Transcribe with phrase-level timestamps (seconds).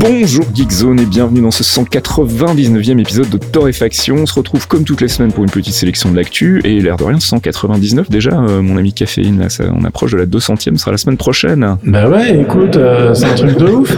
[0.00, 4.16] Bonjour Geekzone et bienvenue dans ce 199e épisode de Torréfaction.
[4.16, 6.96] On se retrouve comme toutes les semaines pour une petite sélection de l'actu et l'air
[6.96, 10.76] de rien 199 déjà euh, mon ami Caféine là, ça, on approche de la 200e,
[10.78, 11.76] sera la semaine prochaine.
[11.84, 13.92] Bah ouais, écoute, euh, c'est un truc de ouf.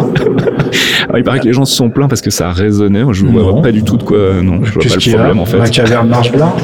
[1.05, 3.05] Alors, il paraît que les gens se sont plaints parce que ça a résonné.
[3.13, 3.53] Je Non.
[3.53, 4.19] vois pas du tout de quoi.
[4.43, 5.59] Non, je vois pas le problème en fait.
[5.59, 6.53] La caverne marche bien.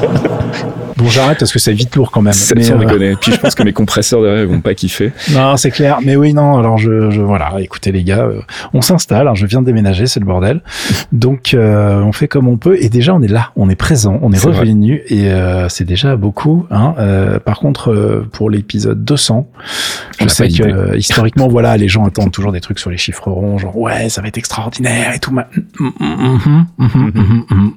[0.96, 2.32] Bon, j'arrête parce que c'est vite lourd quand même.
[2.32, 3.14] Ça, Mais, sans euh, déconner.
[3.20, 5.12] Puis je pense que mes compresseurs derrière ils vont pas kiffer.
[5.32, 5.98] non, c'est clair.
[6.04, 6.58] Mais oui, non.
[6.58, 7.52] Alors je, je voilà.
[7.60, 8.40] Écoutez les gars, euh,
[8.74, 9.27] on s'installe.
[9.34, 10.62] Je viens de déménager, c'est le bordel.
[11.12, 12.76] Donc euh, on fait comme on peut.
[12.80, 14.58] Et déjà on est là, on est présent, on est, vrai.
[14.58, 16.66] revenu et euh, c'est déjà beaucoup.
[16.70, 16.94] Hein.
[16.98, 19.48] Euh, par contre, euh, pour l'épisode 200,
[20.18, 22.96] je On sais que euh, historiquement, voilà, les gens attendent toujours des trucs sur les
[22.96, 25.32] chiffres ronds, genre ouais, ça va être extraordinaire et tout.
[25.32, 25.48] ma-
[25.78, 27.72] mhm, mhm, mhm.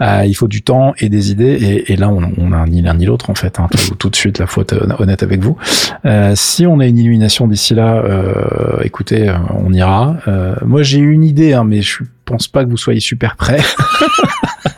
[0.00, 2.82] Euh, il faut du temps et des idées et, et là on, on a ni
[2.82, 5.40] l'un ni l'autre en fait hein, tout, tout de suite la faute euh, honnête avec
[5.40, 5.56] vous.
[6.04, 10.16] Euh, si on a une illumination d'ici là euh, écoutez euh, on ira.
[10.28, 13.60] Euh, moi j'ai une idée hein, mais je pense pas que vous soyez super prêts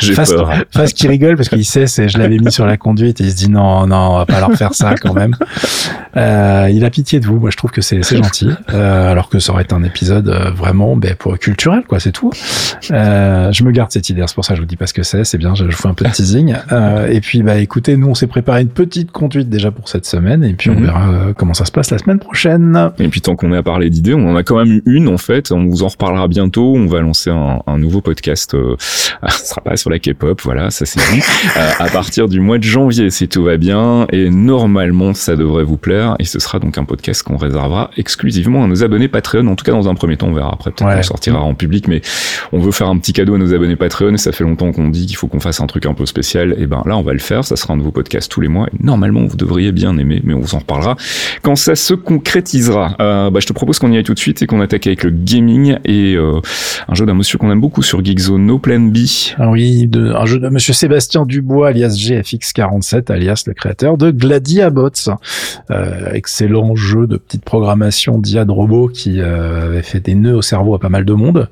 [0.36, 0.52] Peur.
[0.72, 3.30] Fast qui rigole parce qu'il sait c'est je l'avais mis sur la conduite et il
[3.30, 5.34] se dit non non on va pas leur faire ça quand même
[6.16, 9.38] euh, il a pitié de vous moi je trouve que c'est gentil euh, alors que
[9.38, 12.30] ça aurait été un épisode euh, vraiment ben, pour culturel quoi c'est tout
[12.90, 14.94] euh, je me garde cette idée c'est pour ça que je vous dis pas ce
[14.94, 17.42] que c'est c'est bien je, je vous fais un peu de teasing euh, et puis
[17.42, 20.70] bah écoutez nous on s'est préparé une petite conduite déjà pour cette semaine et puis
[20.70, 20.84] on Mhm.
[20.84, 23.62] verra euh, comment ça se passe la semaine prochaine Et puis tant qu'on est à
[23.62, 25.50] parler d'idées, on en a quand même eu une en fait.
[25.52, 26.74] On vous en reparlera bientôt.
[26.76, 28.50] On va lancer un, un nouveau podcast.
[28.52, 31.22] Ce sera pas sur la K-pop, voilà, ça c'est dit.
[31.56, 34.06] Euh, à partir du mois de janvier, si tout va bien.
[34.12, 36.16] Et normalement, ça devrait vous plaire.
[36.18, 39.46] Et ce sera donc un podcast qu'on réservera exclusivement à nos abonnés Patreon.
[39.46, 40.50] En tout cas, dans un premier temps, on verra.
[40.52, 40.96] Après, peut-être Ouais.
[40.96, 42.02] qu'on sortira en public, mais
[42.52, 44.12] on veut faire un petit cadeau à nos abonnés Patreon.
[44.14, 46.54] Et ça fait longtemps qu'on dit qu'il faut qu'on fasse un truc un peu spécial.
[46.58, 47.44] Et ben là, on va le faire.
[47.44, 48.66] Ça sera un nouveau podcast tous les mois.
[48.66, 50.96] Et normalement, vous devriez bien aimer, mais on vous en reparlera
[51.42, 52.96] quand ça se concrétisera.
[53.00, 55.04] Euh, bah, je te propose qu'on y aille tout de suite et qu'on attaque avec
[55.04, 56.40] le gaming et euh,
[56.88, 58.96] un jeu d'un monsieur qu'on aime beaucoup sur Geekzone, No Plan B.
[59.38, 65.10] Ah oui, un jeu de Monsieur Sébastien Dubois, alias GFX47, alias le créateur de Gladiabots.
[65.70, 70.36] Euh, excellent jeu de petite programmation d'IA de robots qui euh, avait fait des nœuds
[70.36, 71.48] au cerveau à pas mal de monde,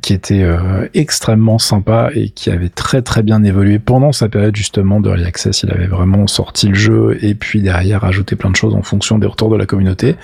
[0.00, 4.56] qui était euh, extrêmement sympa et qui avait très très bien évolué pendant sa période
[4.56, 5.62] justement de Early Access.
[5.62, 9.18] Il avait vraiment sorti le jeu et puis derrière ajouté plein de choses en fonction
[9.18, 10.16] des retours de la communauté.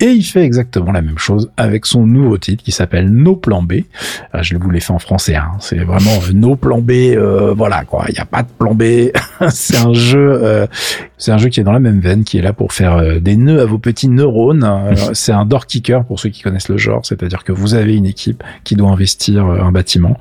[0.00, 3.62] Et il fait exactement la même chose avec son nouveau titre qui s'appelle No Plan
[3.62, 3.82] B.
[4.32, 5.52] Ah, je vous l'ai fait en français, hein.
[5.60, 8.82] c'est vraiment no plan B, euh, voilà quoi, il n'y a pas de plan B.
[9.50, 10.66] c'est un jeu, euh,
[11.18, 13.20] c'est un jeu qui est dans la même veine, qui est là pour faire euh,
[13.20, 14.64] des nœuds à vos petits neurones.
[14.64, 17.96] Euh, c'est un door kicker pour ceux qui connaissent le genre, c'est-à-dire que vous avez
[17.96, 20.18] une équipe qui doit investir un bâtiment,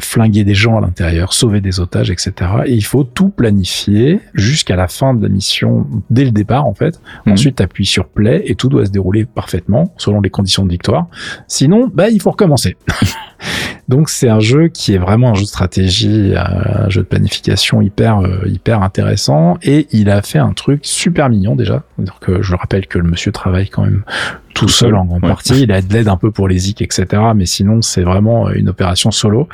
[0.00, 2.32] flinguer des gens à l'intérieur, sauver des otages, etc.
[2.66, 6.74] Et il faut tout planifier jusqu'à la fin de la mission, dès le départ en
[6.74, 7.00] fait.
[7.26, 7.32] Mhm.
[7.32, 11.06] Ensuite, appuie sur play et tout doit se dérouler parfaitement selon les conditions de victoire.
[11.48, 12.76] Sinon, bah il faut recommencer.
[13.88, 17.06] Donc c'est un jeu qui est vraiment un jeu de stratégie, euh, un jeu de
[17.06, 21.82] planification hyper euh, hyper intéressant et il a fait un truc super mignon déjà.
[22.20, 24.04] Que je rappelle que le monsieur travaille quand même
[24.54, 25.28] tout, seul, en grande ouais.
[25.28, 25.62] partie.
[25.62, 27.22] Il a de l'aide un peu pour les zik, etc.
[27.34, 29.48] Mais sinon c'est vraiment une opération solo.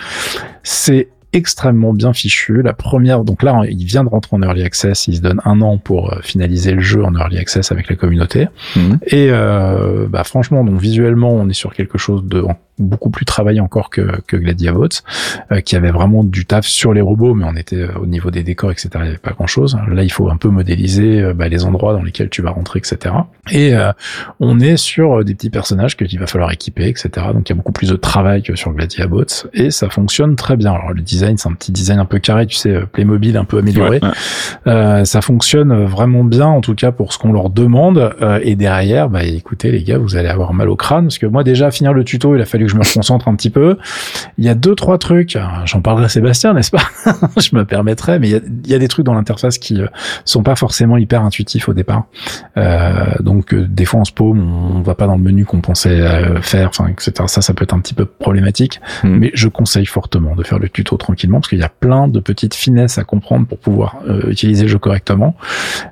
[0.63, 2.63] C'est extrêmement bien fichu.
[2.63, 5.07] La première, donc là, il vient de rentrer en early access.
[5.07, 7.97] Il se donne un an pour euh, finaliser le jeu en early access avec la
[7.97, 8.49] communauté.
[8.77, 8.99] Mhm.
[9.07, 12.45] Et euh, bah franchement, donc visuellement, on est sur quelque chose de
[12.81, 14.89] beaucoup plus travaillé encore que, que Gladiabots,
[15.53, 18.31] euh, qui avait vraiment du taf sur les robots, mais on était euh, au niveau
[18.31, 18.89] des décors, etc.
[18.95, 19.79] Il n'y avait pas grand-chose.
[19.89, 22.79] Là, il faut un peu modéliser euh, bah, les endroits dans lesquels tu vas rentrer,
[22.79, 23.15] etc.
[23.51, 23.93] Et euh,
[24.39, 27.09] on est sur euh, des petits personnages que qu'il va falloir équiper, etc.
[27.33, 30.57] Donc il y a beaucoup plus de travail que sur Gladiabots, et ça fonctionne très
[30.57, 30.73] bien.
[30.73, 33.59] Alors le design, c'est un petit design un peu carré, tu sais, Playmobil un peu
[33.59, 34.01] amélioré.
[34.03, 34.15] Ouais, ouais.
[34.67, 38.15] Euh, ça fonctionne vraiment bien, en tout cas pour ce qu'on leur demande.
[38.23, 41.27] Euh, et derrière, bah écoutez les gars, vous allez avoir mal au crâne parce que
[41.27, 43.79] moi déjà finir le tuto, il a fallu que je me concentre un petit peu.
[44.39, 45.39] Il y a deux trois trucs.
[45.65, 46.83] J'en parlerai à Sébastien, n'est-ce pas?
[47.41, 49.81] Je me permettrai, mais il y a, il y a des trucs dans l'interface qui
[49.81, 49.87] euh,
[50.25, 52.05] sont pas forcément hyper intuitifs au départ.
[52.57, 54.41] Euh, donc euh, des fois on se paume,
[54.77, 57.13] on, va pas dans le menu qu'on pensait euh, faire, enfin etc.
[57.27, 58.81] Ça, ça peut être un petit peu problématique.
[59.05, 59.19] Mhm.
[59.19, 62.21] Mais je conseille fortement de faire le tuto tranquillement parce qu'il y a plein de
[62.21, 65.35] petites finesses à comprendre pour pouvoir euh, utiliser le jeu correctement.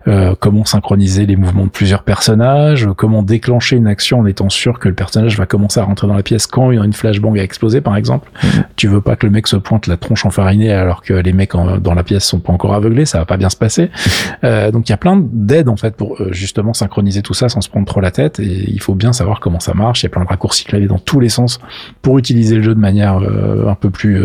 [0.07, 4.79] Euh, comment synchroniser les mouvements de plusieurs personnages, comment déclencher une action en étant sûr
[4.79, 7.39] que le personnage va commencer à rentrer dans la pièce quand moment où une flashbang
[7.39, 8.31] a explosé, par exemple.
[8.77, 11.53] Tu veux pas que le mec se pointe la tronche enfarinée alors que les mecs
[11.53, 13.91] dans la pièce sont pas encore aveuglés, ça va pas bien se passer.
[14.45, 17.49] Euh, donc il y a plein d'aides en fait pour euh, justement synchroniser tout ça
[17.49, 18.39] sans se prendre trop la tête.
[18.39, 20.03] Et il faut bien savoir comment ça marche.
[20.03, 21.59] Il y a plein de raccourcis clavés dans tous les sens
[22.03, 24.23] pour utiliser le jeu de manière euh, un peu plus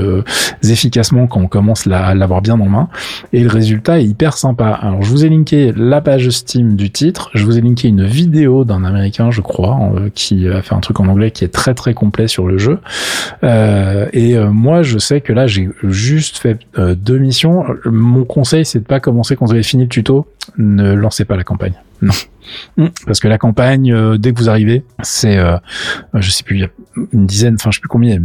[0.61, 2.89] efficacement quand on commence à l'avoir bien en main.
[3.31, 4.67] Et le résultat est hyper sympa.
[4.67, 7.31] Alors je vous ai linké la page Steam du titre.
[7.33, 9.79] Je vous ai linké une vidéo d'un américain, je crois,
[10.13, 12.79] qui a fait un truc en anglais qui est très très complet sur le jeu.
[13.43, 17.65] et moi, je sais que là, j'ai juste fait deux missions.
[17.85, 20.27] Mon conseil, c'est de pas commencer quand vous avez fini le tuto.
[20.57, 21.73] Ne lancez pas la campagne.
[22.03, 22.13] Non.
[22.77, 22.87] Mm.
[23.05, 25.57] Parce que la campagne, euh, dès que vous arrivez, c'est, euh,
[26.13, 26.69] je sais plus, il y a
[27.13, 28.17] une dizaine, enfin je sais plus combien,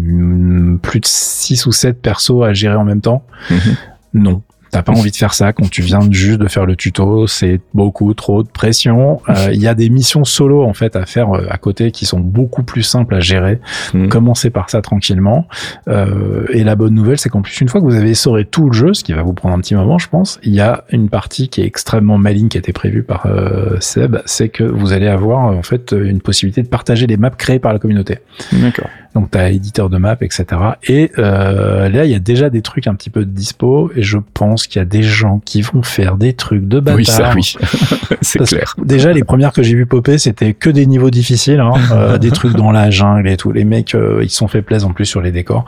[0.82, 3.24] plus de 6 ou 7 persos à gérer en même temps.
[3.50, 3.76] Mm-hmm.
[4.14, 4.42] Non.
[4.70, 7.60] T'as pas envie de faire ça quand tu viens juste de faire le tuto, c'est
[7.74, 9.20] beaucoup trop de pression.
[9.28, 12.06] Euh, il y a des missions solo en fait à faire euh, à côté qui
[12.06, 13.60] sont beaucoup plus simples à gérer.
[13.92, 14.08] Mmh.
[14.08, 15.46] Commencez par ça tranquillement.
[15.86, 18.66] Euh, et la bonne nouvelle, c'est qu'en plus une fois que vous avez essoré tout
[18.66, 20.84] le jeu, ce qui va vous prendre un petit moment, je pense, il y a
[20.90, 23.26] une partie qui est extrêmement maligne qui a été prévue par
[23.80, 27.58] Seb, c'est que vous allez avoir en fait une possibilité de partager les maps créées
[27.58, 28.18] par la communauté.
[28.52, 28.88] D'accord.
[29.18, 30.44] Donc tu as éditeur de map, etc.
[30.86, 34.02] Et euh, là, il y a déjà des trucs un petit peu de dispo, et
[34.02, 36.96] je pense qu'il y a des gens qui vont faire des trucs de bâtard.
[36.96, 37.56] Oui, ça, oui.
[38.20, 38.76] c'est clair.
[38.78, 42.30] Déjà, les premières que j'ai vu popper, c'était que des niveaux difficiles, hein, euh, des
[42.30, 43.50] trucs dans la jungle et tout.
[43.50, 45.64] Les mecs, euh, ils sont fait plaisir en plus sur les décors.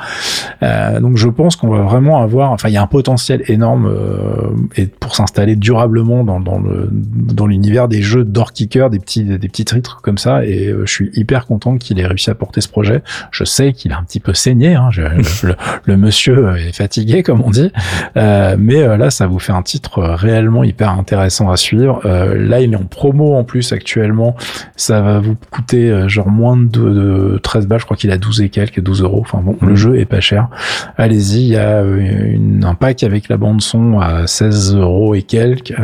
[0.62, 3.86] Euh, donc je pense qu'on va vraiment avoir, enfin, il y a un potentiel énorme
[3.86, 8.98] euh, et pour s'installer durablement dans, dans le dans l'univers des jeux door kicker, des
[8.98, 10.44] petits des petits titres comme ça.
[10.44, 13.02] Et euh, je suis hyper content qu'il ait réussi à porter ce projet.
[13.30, 14.74] Je sais qu'il a un petit peu saigné.
[14.74, 14.90] Hein,
[15.84, 17.70] le, monsieur est fatigué, comme on dit.
[18.16, 22.00] Euh, mais euh, là, ça vous fait un titre réellement hyper intéressant à suivre.
[22.04, 24.36] Euh, là, il est en promo en plus actuellement.
[24.76, 27.80] Ça va vous coûter euh, genre moins de, 13 balles.
[27.80, 29.20] Je crois qu'il a 12 et quelques, 12 euros.
[29.20, 29.76] Enfin bon, le mmh.
[29.76, 30.48] jeu est pas cher.
[30.96, 35.22] Allez-y, il y a une, un pack avec la bande son à 16 euros et
[35.22, 35.74] quelques.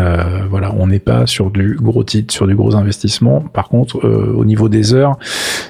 [0.51, 3.41] voilà, on n'est pas sur du gros titre, sur du gros investissement.
[3.41, 5.19] Par contre, au niveau des heures,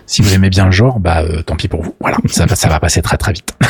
[0.07, 1.95] si vous aimez bien le genre, bah tant pis pour vous.
[2.01, 3.55] Voilà, ça, ça va passer très très vite.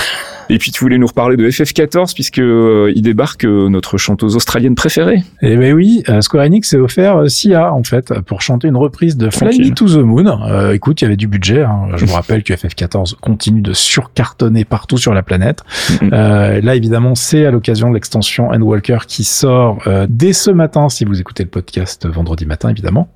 [0.49, 4.37] Et puis tu voulais nous reparler de FF14 puisque euh, il débarque euh, notre chanteuse
[4.37, 5.23] australienne préférée.
[5.43, 9.17] Eh ben oui, euh, Square Enix s'est offert Sia en fait pour chanter une reprise
[9.17, 10.71] de Fly Me to the Moon.
[10.73, 11.63] écoute, il y avait du budget.
[11.63, 11.89] Hein.
[11.97, 15.65] Je vous rappelle que FF14 continue de surcartonner partout sur la planète.
[16.01, 21.21] là évidemment, c'est à l'occasion de l'extension Endwalker qui sort dès ce matin si vous
[21.21, 23.09] écoutez le podcast vendredi matin évidemment.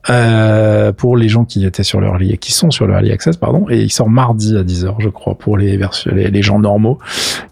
[0.97, 3.67] pour les gens qui étaient sur leur et qui sont sur leur early access pardon
[3.71, 5.79] et il sort mardi à 10h je crois pour les,
[6.13, 6.99] les, les gens normaux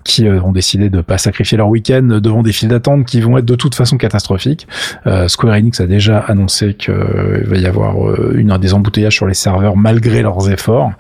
[0.09, 3.37] qui euh, ont décidé de pas sacrifier leur week-end devant des files d'attente qui vont
[3.37, 4.67] être de toute façon catastrophiques.
[5.07, 9.27] Euh, Square Enix a déjà annoncé qu'il va y avoir euh, une des embouteillages sur
[9.27, 10.91] les serveurs malgré leurs efforts.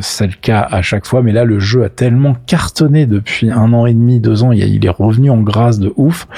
[0.00, 3.72] c'est le cas à chaque fois, mais là le jeu a tellement cartonné depuis un
[3.72, 6.28] an et demi, deux ans, il est revenu en grâce de ouf.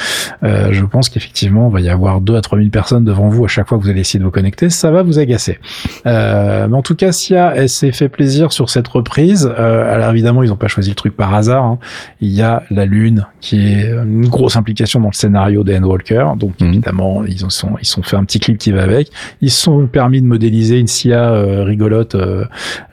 [0.42, 3.48] je pense qu'effectivement, il va y avoir deux à trois mille personnes devant vous à
[3.48, 4.70] chaque fois que vous allez essayer de vous connecter.
[4.70, 5.58] Ça va vous agacer.
[6.04, 9.06] mais en tout cas, Sia, elle s'est fait plaisir sur cette reprise.
[9.47, 11.64] Alors évidemment, ils n'ont pas choisi le truc par hasard.
[11.64, 11.79] Hein.
[12.20, 16.26] Il y a la Lune qui est une grosse implication dans le scénario des Walker.
[16.37, 16.69] Donc mhm.
[16.69, 19.11] évidemment, ils ont sont ils sont fait un petit clip qui va avec.
[19.41, 22.44] Ils se sont permis de modéliser une Sia euh, rigolote euh,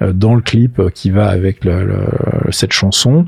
[0.01, 2.06] euh, dans le clip qui va avec le,
[2.50, 3.25] cette chanson.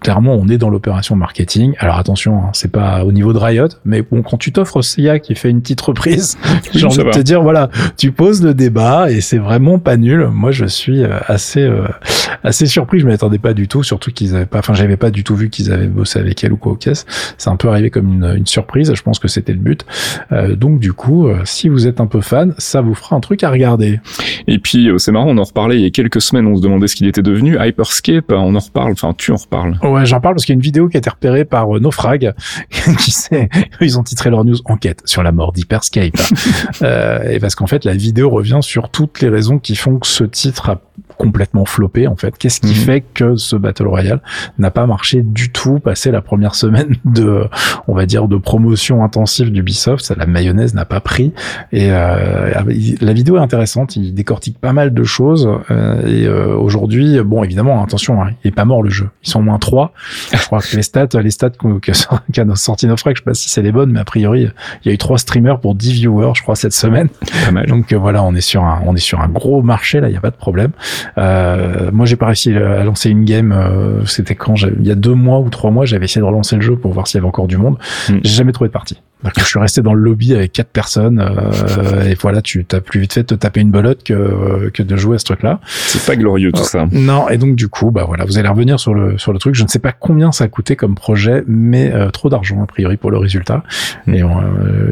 [0.00, 1.74] clairement, on est dans l'opération marketing.
[1.78, 5.18] Alors attention, hein, c'est pas au niveau de Riot, mais bon, quand tu t'offres Sia
[5.18, 6.38] qui fait une petite reprise,
[6.72, 10.28] j'ai envie de te dire voilà, tu poses le débat et c'est vraiment pas nul.
[10.32, 11.68] Moi, je suis assez
[12.42, 13.00] assez surpris.
[13.00, 15.50] Je m'attendais pas du tout, surtout qu'ils avaient pas enfin j'avais pas du tout vu
[15.50, 17.06] qu'ils avaient bossé avec elle ou quoi au caisse.
[17.38, 19.84] C'est un peu arrivé comme une, une surprise, je pense que c'était le but.
[20.32, 23.20] Euh, donc du coup, euh, si vous êtes un peu fan, ça vous fera un
[23.20, 24.00] truc à regarder.
[24.46, 26.62] Et puis euh, c'est marrant, on en reparlait il y a quelques semaines, on se
[26.62, 27.56] demandait ce qu'il était devenu.
[27.60, 29.78] Hyperscape, on en reparle, enfin tu en reparles.
[29.82, 32.34] Ouais, j'en parle parce qu'il y a une vidéo qui a été repérée par Nofrag,
[32.98, 33.48] qui sait,
[33.80, 36.14] ils ont titré leur news enquête sur la mort d'Hyperscape.
[36.82, 40.06] euh, et parce qu'en fait la vidéo revient sur toutes les raisons qui font que
[40.06, 40.80] ce titre a
[41.16, 42.36] complètement floppé en fait.
[42.36, 42.74] Qu'est-ce qui mhm.
[42.74, 44.20] fait que ce Battle Royale
[44.58, 47.46] n'a pas marché du tout passé la première semaine de,
[47.88, 50.12] on va dire, de promotion intensive d'Ubisoft?
[50.16, 51.32] La mayonnaise n'a pas pris.
[51.72, 52.52] Et euh,
[53.00, 53.96] la vidéo est intéressante.
[53.96, 55.48] Il décortique pas mal de choses.
[55.70, 59.08] Euh, et euh, aujourd'hui, bon, évidemment, attention, hein, il est pas mort le jeu.
[59.24, 59.92] Ils sont moins 3.
[60.32, 61.50] Je crois que les stats, les stats
[61.82, 64.48] qu'a sorti Nofrek, je sais pas si c'est les bonnes, mais a priori,
[64.84, 67.08] il y a eu trois streamers pour 10 viewers, je crois, cette semaine.
[67.44, 67.66] Pas mal.
[67.66, 70.08] Donc voilà, on est sur un, on est sur un gros marché là.
[70.08, 70.70] Il y a pas de problème.
[71.18, 73.54] Euh, moi, j'ai pas réussi à lancer une game.
[74.06, 74.54] C'était quand?
[74.56, 76.92] Il y a deux mois ou trois mois, j'avais essayé de relancer le jeu pour
[76.92, 77.78] voir s'il y avait encore du monde.
[78.08, 78.18] Hmm.
[78.22, 78.98] J'ai jamais trouvé de partie.
[79.36, 83.00] Je suis resté dans le lobby avec quatre personnes euh, et voilà, tu t'as plus
[83.00, 85.60] vite fait de te taper une belote que que de jouer à ce truc-là.
[85.66, 86.86] C'est pas glorieux tout ça.
[86.92, 89.54] Non, et donc du coup, bah voilà, vous allez revenir sur le sur le truc.
[89.54, 92.96] Je ne sais pas combien ça a coûté comme projet, mais trop d'argent a priori
[92.96, 93.62] pour le résultat.
[94.06, 94.14] Mm.
[94.14, 94.22] Et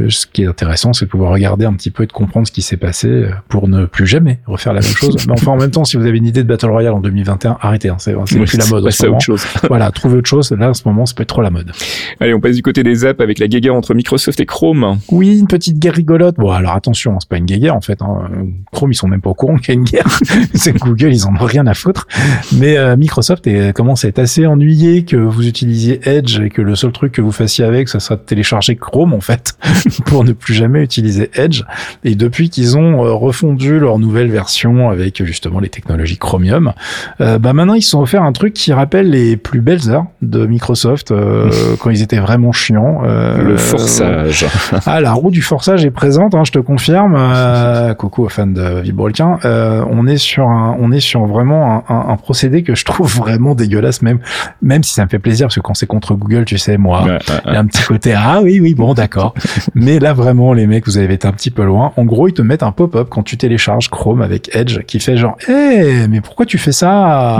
[0.09, 2.53] ce qui est intéressant, c'est de pouvoir regarder un petit peu et de comprendre ce
[2.53, 5.17] qui s'est passé pour ne plus jamais refaire la même chose.
[5.27, 7.59] mais enfin, en même temps, si vous avez une idée de Battle Royale en 2021,
[7.61, 7.89] arrêtez.
[7.89, 8.91] Hein, c'est plus la mode.
[8.91, 9.45] c'est autre chose.
[9.69, 10.51] voilà, trouvez autre chose.
[10.53, 11.73] Là, en ce moment, c'est être trop la mode.
[12.21, 14.99] Allez, on passe du côté des apps avec la guéguerre entre Microsoft et Chrome.
[15.11, 16.37] Oui, une petite guerre rigolote.
[16.37, 18.03] Bon, alors attention, hein, c'est pas une guerre en fait.
[18.03, 18.29] Hein.
[18.73, 20.07] Chrome, ils sont même pas au courant qu'il y a une guerre.
[20.55, 22.07] c'est Google, ils en ont rien à foutre.
[22.53, 26.63] Mais euh, Microsoft est, commence à être assez ennuyé que vous utilisiez Edge et que
[26.63, 29.57] le seul truc que vous fassiez avec, ça sera de télécharger Chrome en fait
[30.07, 31.63] pour ne plus jamais utiliser Edge.
[32.05, 36.73] Et depuis qu'ils ont euh, refondu leur nouvelle version avec justement les technologies Chromium,
[37.21, 40.07] euh, bah maintenant ils se sont offert un truc qui rappelle les plus belles heures
[40.21, 41.51] de Microsoft euh,
[41.81, 43.03] quand ils étaient vraiment chiants.
[43.03, 44.12] Le forçage.
[44.87, 47.15] ah, la roue du forçage est présente, hein, je te confirme.
[47.17, 49.39] Euh, coucou aux fans de Vibrolequin.
[49.45, 52.85] Euh, on est sur un, on est sur vraiment un, un, un, procédé que je
[52.85, 54.19] trouve vraiment dégueulasse, même
[54.61, 57.05] même si ça me fait plaisir parce que quand c'est contre Google, tu sais, moi,
[57.47, 59.35] il y a un petit côté ah oui oui bon d'accord.
[59.75, 61.93] Mais là vraiment les mecs, vous avez été un petit peu loin.
[61.97, 65.17] En gros, ils te mettent un pop-up quand tu télécharges Chrome avec Edge qui fait
[65.17, 67.39] genre hé mais pourquoi tu fais ça?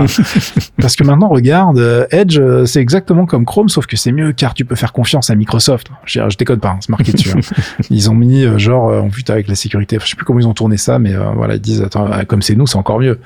[0.79, 4.65] Parce que maintenant regarde Edge, c'est exactement comme Chrome sauf que c'est mieux car tu
[4.65, 5.87] peux faire confiance à Microsoft.
[6.05, 7.31] Je, je déconne pas, hein, c'est marqué dessus.
[7.31, 7.41] Hein.
[7.89, 9.97] Ils ont mis euh, genre euh, en vue avec la sécurité.
[10.01, 12.41] Je sais plus comment ils ont tourné ça, mais euh, voilà, ils disent attends, comme
[12.41, 13.19] c'est nous, c'est encore mieux.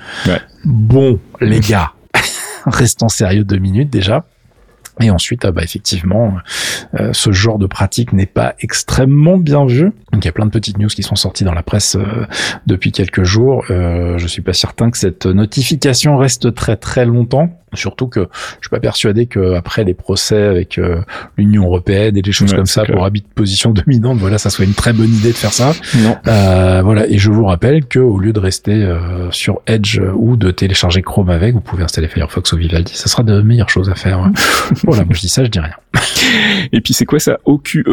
[0.65, 1.91] Bon, les gars,
[2.65, 4.25] restons sérieux deux minutes déjà.
[4.99, 6.37] Et ensuite, ah bah effectivement,
[7.11, 9.91] ce genre de pratique n'est pas extrêmement bien vu.
[10.17, 11.95] Donc il y a plein de petites news qui sont sorties dans la presse
[12.65, 13.63] depuis quelques jours.
[13.69, 17.51] Euh, je suis pas certain que cette notification reste très très longtemps.
[17.73, 18.29] Surtout que
[18.61, 21.01] je suis pas persuadé que après les procès avec euh,
[21.37, 24.63] l'Union européenne et des choses comme ça pour habit de position dominante, voilà, ça soit
[24.63, 25.73] une très bonne idée de faire ça.
[26.27, 27.07] Euh, voilà.
[27.07, 31.01] Et je vous rappelle que au lieu de rester euh, sur Edge ou de télécharger
[31.01, 32.93] Chrome avec, vous pouvez installer Firefox ou Vivaldi.
[32.95, 34.19] Ça sera de meilleures choses à faire.
[34.19, 34.31] Hein.
[34.85, 35.75] voilà, moi je dis ça, je dis rien.
[36.71, 37.37] Et puis c'est quoi ça?
[37.43, 37.83] OQEE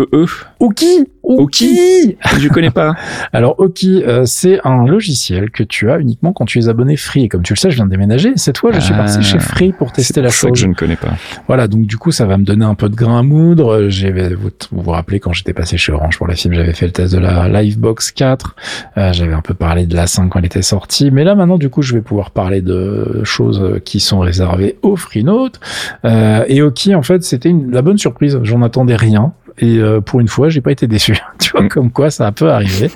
[0.61, 2.95] Oki Oki Je connais pas.
[3.33, 7.25] Alors Oki, euh, c'est un logiciel que tu as uniquement quand tu es abonné Free.
[7.25, 8.33] Et comme tu le sais, je viens de déménager.
[8.37, 10.53] Cette fois, je suis parti chez Free pour tester la chose.
[10.53, 11.15] que je ne connais pas.
[11.47, 13.89] Voilà, donc du coup, ça va me donner un peu de grain à moudre.
[13.89, 16.93] J'ai, vous, vous rappelez quand j'étais passé chez Orange pour la film, j'avais fait le
[16.93, 18.57] test de la Livebox 4.
[18.97, 21.59] Euh, j'avais un peu parlé de la 5 quand elle était sortie, mais là maintenant,
[21.59, 25.57] du coup, je vais pouvoir parler de choses qui sont réservées aux Freenode.
[26.05, 28.39] Euh, et OK, en fait, c'était la bonne surprise.
[28.43, 31.17] J'en attendais rien et euh, pour une fois, j'ai pas été déçu.
[31.39, 31.69] tu vois, mm.
[31.69, 32.91] comme quoi ça peut arriver.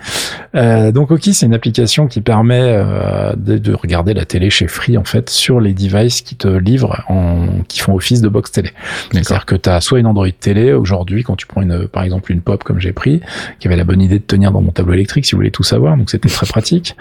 [0.55, 4.67] Euh, donc Oki, c'est une application qui permet euh, de, de, regarder la télé chez
[4.67, 8.51] Free en fait sur les devices qui te livrent, en, qui font office de box
[8.51, 8.71] télé.
[9.13, 12.33] C'est-à-dire que tu as soit une Android télé aujourd'hui quand tu prends une, par exemple
[12.33, 13.21] une Pop comme j'ai pris,
[13.61, 15.63] qui avait la bonne idée de tenir dans mon tableau électrique si vous voulez tout
[15.63, 16.97] savoir, donc c'était très pratique.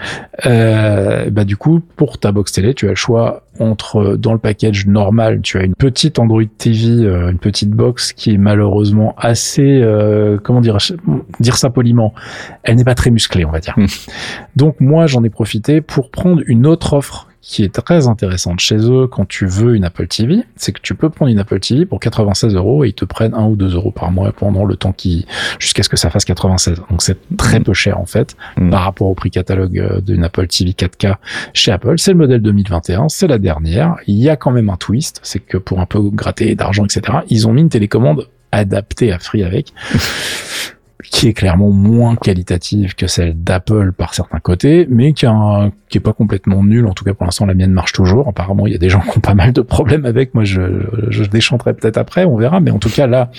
[0.46, 4.38] Euh, bah du coup pour ta box télé, tu as le choix entre dans le
[4.38, 9.14] package normal, tu as une petite Android TV, euh, une petite box qui est malheureusement
[9.16, 10.78] assez, euh, comment dire,
[11.40, 12.14] dire ça poliment,
[12.62, 13.74] elle n'est pas très musclée, on va dire.
[13.76, 13.86] Hmm.
[14.56, 18.76] Donc moi, j'en ai profité pour prendre une autre offre qui est très intéressante chez
[18.76, 21.86] eux quand tu veux une Apple TV, c'est que tu peux prendre une Apple TV
[21.86, 24.76] pour 96 euros et ils te prennent 1 ou 2 euros par mois pendant le
[24.76, 25.26] temps qui,
[25.58, 26.82] jusqu'à ce que ça fasse 96.
[26.90, 28.70] Donc c'est très peu cher en fait mm.
[28.70, 31.16] par rapport au prix catalogue euh, d'une Apple TV 4K
[31.54, 31.94] chez Apple.
[31.98, 33.96] C'est le modèle 2021, c'est la dernière.
[34.06, 37.18] Il y a quand même un twist, c'est que pour un peu gratter d'argent, etc.,
[37.28, 39.72] ils ont mis une télécommande adaptée à Free avec.
[41.10, 46.00] qui est clairement moins qualitative que celle d'Apple par certains côtés, mais qui, a est
[46.00, 46.86] pas complètement nulle.
[46.86, 48.28] En tout cas, pour l'instant, la mienne marche toujours.
[48.28, 50.34] Apparemment, il y a des gens qui ont pas mal de problèmes avec.
[50.34, 50.60] Moi, je,
[51.08, 52.60] je déchanterai peut-être après, on verra.
[52.60, 53.30] Mais en tout cas, là,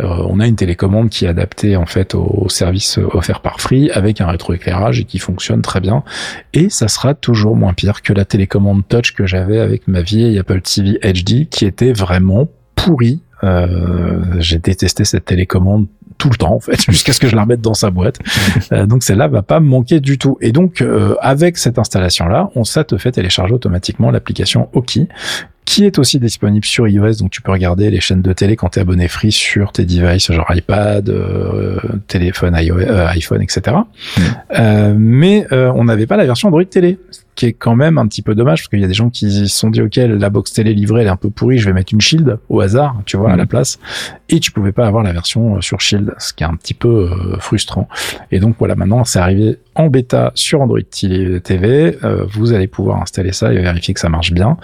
[0.00, 3.90] euh, on a une télécommande qui est adaptée en fait au, service offert par Free
[3.90, 6.02] avec un rétroéclairage et qui fonctionne très bien.
[6.52, 10.38] Et ça sera toujours moins pire que la télécommande Touch que j'avais avec ma vieille
[10.38, 15.86] Apple TV HD, qui était vraiment pourrie euh, j'ai détesté cette télécommande
[16.24, 18.18] tout le temps en fait jusqu'à ce que je la remette dans sa boîte.
[18.72, 20.38] Euh, donc celle-là va pas me manquer du tout.
[20.40, 25.08] Et donc euh, avec cette installation là, on ça te fait télécharger automatiquement l'application Oki
[25.66, 28.68] qui est aussi disponible sur iOS, donc tu peux regarder les chaînes de télé quand
[28.68, 33.74] tu es abonné free sur tes devices, genre iPad, euh, téléphone, iPhone, etc.
[34.18, 34.94] Mm.
[34.98, 36.98] mais on n'avait pas la version Android télé,
[37.34, 39.30] qui est quand même un petit peu dommage parce qu'il y a des gens qui
[39.30, 41.72] se sont dit ok la box télé livrée elle est un peu pourrie je vais
[41.72, 43.48] mettre une Shield au hasard tu vois à la mhm.
[43.48, 43.78] place.
[44.28, 46.74] Et tu pouvais pas avoir la version euh, sur Shield ce qui est un petit
[46.74, 47.88] peu euh, frustrant.
[48.30, 53.02] Et donc voilà maintenant c'est arrivé en bêta sur Android TV euh, vous allez pouvoir
[53.02, 54.56] installer ça et vérifier que ça marche bien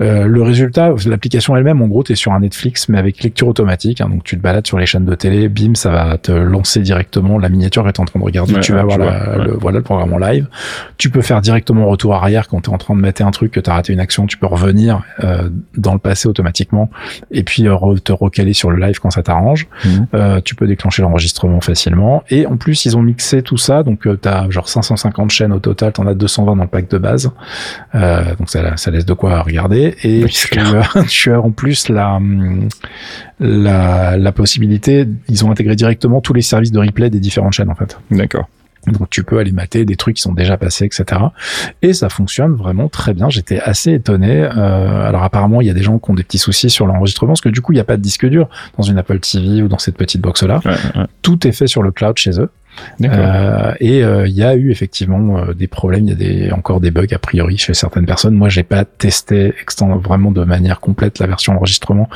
[0.00, 3.48] Euh, le résultat, l'application elle-même, en gros, tu es sur un Netflix, mais avec lecture
[3.48, 4.00] automatique.
[4.00, 6.80] Hein, donc tu te balades sur les chaînes de télé, bim, ça va te lancer
[6.80, 8.60] directement la miniature que tu es en train de regarder.
[8.60, 10.46] tu vas voir le, voilà, le programme en live.
[10.98, 13.52] Tu peux faire directement retour arrière quand tu es en train de mettre un truc,
[13.52, 14.26] que tu as raté une action.
[14.26, 16.90] Tu peux revenir euh, dans le passé automatiquement
[17.30, 19.66] et puis euh, te recaler sur le live quand ça t'arrange.
[19.84, 20.06] Mhm.
[20.14, 22.24] Euh, tu peux déclencher l'enregistrement facilement.
[22.30, 23.82] Et en plus, ils ont mixé tout ça.
[23.82, 26.88] Donc tu as genre 550 chaînes au total, tu en as 220 dans le pack
[26.90, 27.30] de base.
[27.92, 29.83] donc ça, ça laisse de quoi regarder.
[30.02, 30.58] Et tu,
[31.32, 32.20] as en plus la,
[33.40, 37.70] la, la possibilité, ils ont intégré directement tous les services de replay des différentes chaînes
[37.70, 37.98] en fait.
[38.10, 38.48] D'accord.
[38.86, 41.20] Donc tu peux aller mater des trucs qui sont déjà passés, etc.
[41.82, 43.30] Et ça fonctionne vraiment très bien.
[43.30, 44.42] J'étais assez étonné.
[44.42, 47.32] Euh, alors apparemment, il y a des gens qui ont des petits soucis sur l'enregistrement,
[47.32, 49.62] parce que du coup, il n'y a pas de disque dur dans une Apple TV
[49.62, 50.60] ou dans cette petite box-là.
[51.22, 52.50] Tout est fait sur le cloud chez eux.
[53.02, 56.52] Euh, et euh, il y a eu effectivement euh, des problèmes, il y a des,
[56.52, 58.34] encore des bugs a priori chez certaines personnes.
[58.34, 59.54] Moi, j'ai pas testé
[60.02, 62.08] vraiment de manière complète la version enregistrement,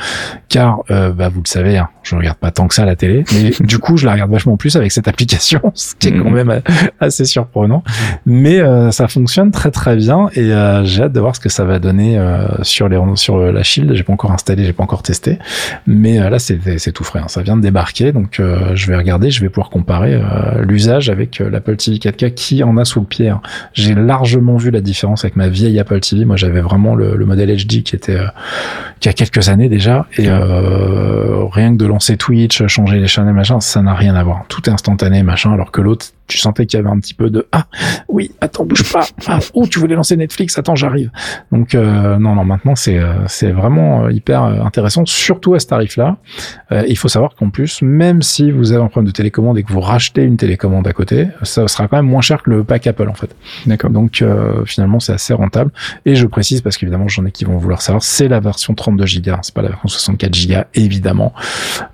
[0.47, 3.51] car bah, vous le savez, hein, je regarde pas tant que ça la télé, mais
[3.65, 6.43] du coup, je la regarde vachement plus avec cette application, ce qui est quand mhm.
[6.43, 6.61] même
[6.99, 7.83] assez surprenant.
[8.25, 8.59] Mais
[8.91, 10.51] ça fonctionne très très bien et
[10.83, 12.19] j'ai hâte de voir ce que ça va donner
[12.63, 13.93] sur les sur la Shield.
[13.93, 15.39] J'ai pas encore installé, j'ai pas encore testé,
[15.87, 17.27] mais là c'est tout frais, hein.
[17.27, 18.41] ça vient de débarquer, donc
[18.73, 22.63] je vais regarder, je vais pouvoir comparer euh, l'usage avec euh, l'Apple TV 4K qui
[22.63, 23.29] en a sous le pied.
[23.29, 23.41] Hein.
[23.73, 26.25] J'ai largement vu la différence avec ma vieille Apple TV.
[26.25, 28.27] Moi, j'avais vraiment le, modèle HD qui était euh,
[28.99, 33.59] qui a quelques années déjà et rien que de lancer Twitch, changer les chaînes, machin,
[33.59, 34.45] ça n'a rien à voir.
[34.47, 37.29] Tout est instantané, machin, alors que l'autre tu sentais qu'il y avait un petit peu
[37.29, 37.65] de ah
[38.07, 39.05] oui attends bouge pas.
[39.27, 41.09] Ah, oh tu voulais lancer Netflix attends j'arrive.
[41.51, 45.67] Donc euh, non non maintenant c'est euh, c'est vraiment euh, hyper intéressant surtout à ce
[45.67, 46.17] tarif là
[46.87, 49.73] il faut savoir qu'en plus même si vous avez un problème de télécommande et que
[49.73, 52.85] vous rachetez une télécommande à côté ça sera quand même moins cher que le pack
[52.87, 53.35] Apple en fait.
[53.65, 53.89] D'accord.
[53.89, 54.23] Donc
[54.65, 55.71] finalement c'est assez rentable.
[56.05, 59.03] Et je précise parce qu'évidemment j'en ai qui vont vouloir savoir c'est la version 32
[59.21, 61.33] Go c'est pas la version 64 Go évidemment.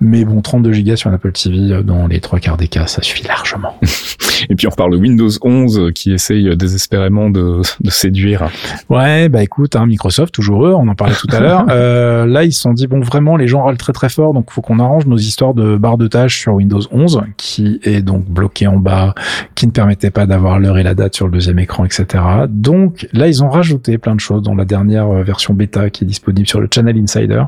[0.01, 3.01] Mais bon 32 Go sur un Apple TV dans les trois quarts des cas ça
[3.01, 3.79] suffit largement
[4.49, 8.49] Et puis on reparle de Windows 11 qui essaye désespérément de, de séduire.
[8.89, 11.65] Ouais, bah écoute, hein, Microsoft toujours eux, on en parlait tout à l'heure.
[11.75, 14.51] Euh, là, ils se sont dit bon, vraiment, les gens râlent très très fort, donc
[14.51, 18.25] faut qu'on arrange nos histoires de barre de tâches sur Windows 11, qui est donc
[18.25, 19.13] bloqué en bas,
[19.55, 22.23] qui ne permettait pas d'avoir l'heure et la date sur le deuxième écran, etc.
[22.49, 26.03] Donc là, ils ont rajouté plein de choses dans la dernière euh, version bêta qui
[26.03, 27.43] est disponible sur le Channel Insider.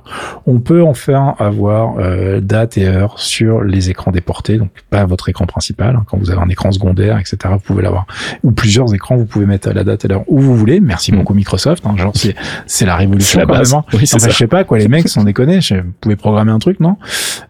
[0.46, 5.30] On peut enfin avoir euh, date et heure sur les écrans déportés, donc pas votre
[5.30, 5.96] écran principal.
[5.96, 7.38] Hein, quand vous avez un écran secondaire, etc.
[7.52, 8.06] Vous pouvez l'avoir.
[8.44, 10.80] Ou plusieurs écrans, vous pouvez mettre la date et l'heure où vous voulez.
[10.80, 11.18] Merci mm.
[11.18, 11.86] beaucoup Microsoft.
[11.86, 13.64] Hein, genre c'est c'est la révolution quand même.
[13.74, 13.84] Hein.
[13.94, 16.60] Oui, enfin, je sais pas quoi, les mecs, sans déconner, je, vous pouvez programmer un
[16.60, 16.98] truc, non?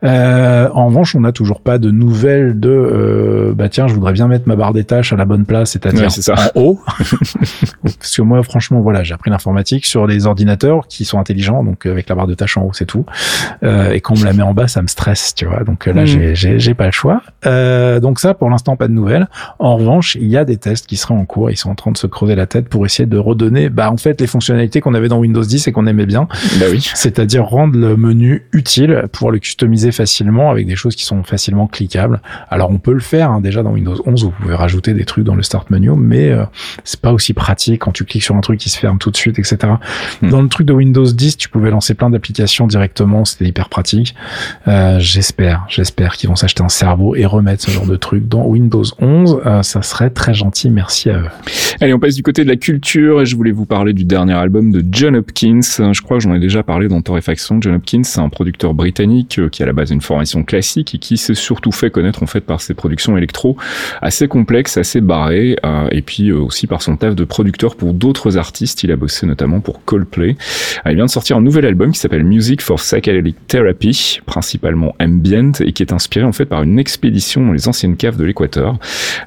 [0.04, 4.14] Euh, En revanche, on n'a toujours pas de nouvelles de euh, bah tiens, je voudrais
[4.14, 6.10] bien mettre ma barre des tâches à la bonne place, c'est-à-dire
[6.56, 6.80] en haut.
[7.84, 11.86] Parce que moi, franchement, voilà, j'ai appris l'informatique sur les ordinateurs qui sont intelligents, donc
[11.86, 13.06] avec la barre de tâches en haut, c'est tout.
[13.64, 15.64] Euh, et quand on me la met en bas, ça me stresse, tu vois.
[15.64, 16.34] Donc là, mm.
[16.34, 17.22] j'ai j'ai pas le choix.
[17.46, 19.07] Euh, donc ça, pour l'instant, pas de nouvelles.
[19.60, 21.52] En revanche, il y a des tests qui seraient en cours.
[21.52, 23.98] Ils sont en train de se creuser la tête pour essayer de redonner, bah, en
[23.98, 26.28] fait, les fonctionnalités qu'on avait dans Windows 10 et qu'on aimait bien.
[26.60, 26.90] Bah oui.
[26.94, 31.68] C'est-à-dire rendre le menu utile, pouvoir le customiser facilement avec des choses qui sont facilement
[31.68, 32.22] cliquables.
[32.50, 35.24] Alors, on peut le faire, hein, déjà dans Windows 11, vous pouvez rajouter des trucs
[35.24, 36.44] dans le start menu, mais euh,
[36.84, 39.18] c'est pas aussi pratique quand tu cliques sur un truc qui se ferme tout de
[39.18, 39.58] suite, etc.
[40.22, 40.30] Hmm.
[40.30, 44.16] Dans le truc de Windows 10, tu pouvais lancer plein d'applications directement, c'était hyper pratique.
[44.68, 48.46] Euh, j'espère, j'espère qu'ils vont s'acheter un cerveau et remettre ce genre de truc dans
[48.46, 49.42] Windows 11.
[49.46, 50.70] Euh, ça serait très gentil.
[50.70, 51.28] Merci à eux.
[51.80, 54.34] Allez, on passe du côté de la culture et je voulais vous parler du dernier
[54.34, 55.62] album de John Hopkins.
[55.62, 57.60] Je crois que j'en ai déjà parlé dans Torréfaction.
[57.62, 60.96] John Hopkins, c'est un producteur britannique euh, qui a à la base une formation classique
[60.96, 63.58] et qui s'est surtout fait connaître en fait par ses productions électro
[64.02, 68.38] assez complexes, assez barrées euh, et puis aussi par son taf de producteur pour d'autres
[68.38, 68.84] artistes.
[68.84, 70.36] Il a bossé notamment pour Coldplay.
[70.86, 75.52] Il vient de sortir un nouvel album qui s'appelle Music for Psychedelic Therapy, principalement ambient
[75.60, 78.77] et qui est inspiré en fait par une expédition dans les anciennes caves de l'Équateur.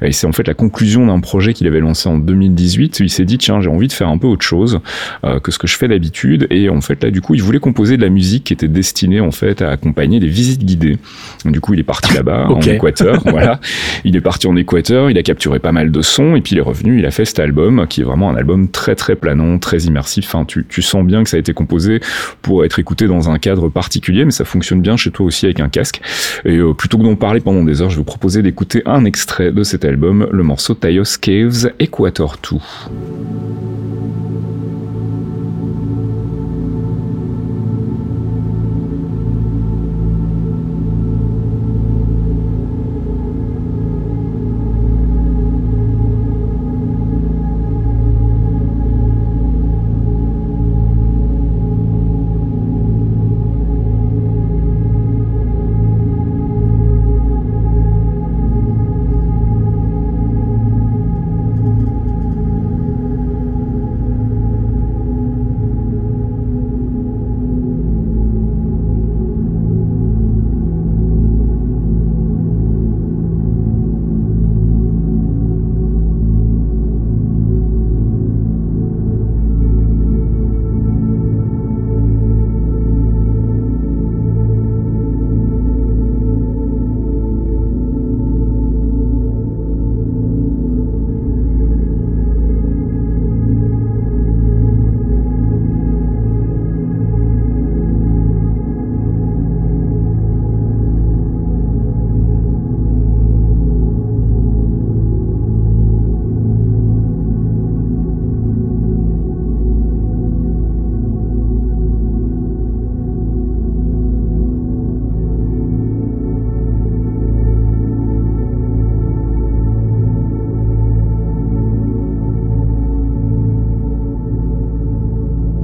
[0.03, 3.01] Et c'est en fait la conclusion d'un projet qu'il avait lancé en 2018.
[3.01, 4.81] Il s'est dit tiens j'ai envie de faire un peu autre chose
[5.25, 6.47] euh, que ce que je fais d'habitude.
[6.51, 9.21] Et en fait là du coup il voulait composer de la musique qui était destinée
[9.21, 10.99] en fait à accompagner des visites guidées.
[11.45, 13.23] Du coup il est parti là-bas en Équateur.
[13.27, 13.61] voilà,
[14.05, 15.11] il est parti en Équateur.
[15.11, 16.99] Il a capturé pas mal de sons et puis il est revenu.
[16.99, 20.27] Il a fait cet album qui est vraiment un album très très planant, très immersif.
[20.27, 22.01] Enfin tu, tu sens bien que ça a été composé
[22.43, 25.61] pour être écouté dans un cadre particulier, mais ça fonctionne bien chez toi aussi avec
[25.61, 26.01] un casque.
[26.45, 29.05] Et euh, plutôt que d'en parler pendant des heures, je vais vous proposer d'écouter un
[29.05, 32.59] extrait de cet album, le morceau Tayos Caves Equator 2.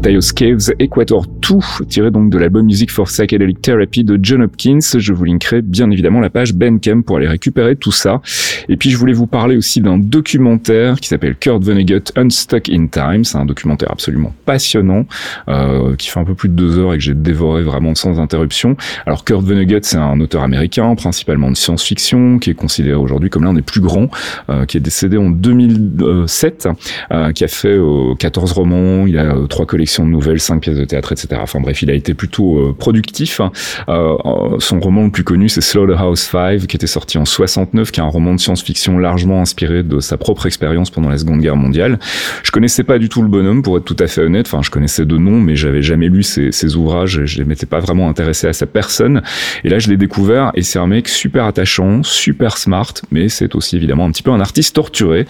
[0.07, 4.79] Matthäus Caves Equator 2, tiré donc de l'album Music for Psychedelic Therapy de John Hopkins.
[4.97, 8.21] Je vous linkerai bien évidemment la page Bandcamp pour aller récupérer tout ça.
[8.69, 12.87] Et puis je voulais vous parler aussi d'un documentaire qui s'appelle Kurt Vonnegut Unstuck in
[12.87, 13.25] Time.
[13.25, 15.07] C'est un documentaire absolument passionnant
[15.49, 18.21] euh, qui fait un peu plus de deux heures et que j'ai dévoré vraiment sans
[18.21, 18.77] interruption.
[19.07, 23.43] Alors Kurt Vonnegut, c'est un auteur américain, principalement de science-fiction, qui est considéré aujourd'hui comme
[23.43, 24.09] l'un des plus grands,
[24.51, 26.69] euh, qui est décédé en 2007,
[27.11, 27.77] euh, qui a fait
[28.21, 31.41] 14 romans, il a trois collections de nouvelles, cinq pièces de théâtre, etc.
[31.43, 33.41] Enfin bref, il a été plutôt productif.
[33.89, 38.03] son roman le plus connu, c'est Slaughterhouse 5, qui était sorti en 69, qui est
[38.03, 41.99] un roman de science-fiction largement inspiré de sa propre expérience pendant la Seconde Guerre mondiale.
[42.43, 44.47] Je connaissais pas du tout le bonhomme, pour être tout à fait honnête.
[44.47, 47.25] Enfin, je connaissais de nom, mais j'avais jamais lu ses, ses ouvrages.
[47.25, 49.23] Je ne m'étais pas vraiment intéressé à sa personne.
[49.65, 53.55] Et là, je l'ai découvert, et c'est un mec super attachant, super smart, mais c'est
[53.55, 55.27] aussi évidemment un petit peu un artiste torturé.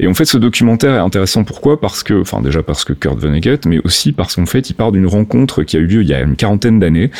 [0.00, 1.44] Et en fait, ce documentaire est intéressant.
[1.44, 1.80] Pourquoi?
[1.80, 4.92] Parce que, enfin, déjà parce que Kurt Vonnegut, mais aussi parce qu'en fait, il part
[4.92, 7.10] d'une rencontre qui a eu lieu il y a une quarantaine d'années,